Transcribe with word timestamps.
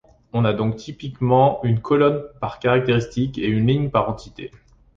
On 0.33 0.45
a 0.45 0.53
donc 0.53 0.77
typiquement 0.77 1.63
une 1.63 1.79
colonne 1.79 2.23
par 2.39 2.57
caractéristique, 2.57 3.37
et 3.37 3.45
une 3.45 3.67
ligne 3.67 3.91
par 3.91 4.09
entité. 4.09 4.49